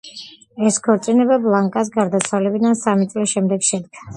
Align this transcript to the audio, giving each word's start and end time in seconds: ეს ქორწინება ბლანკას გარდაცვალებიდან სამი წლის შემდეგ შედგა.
ეს 0.69 0.79
ქორწინება 0.87 1.37
ბლანკას 1.45 1.93
გარდაცვალებიდან 1.99 2.81
სამი 2.83 3.09
წლის 3.13 3.37
შემდეგ 3.37 3.69
შედგა. 3.71 4.07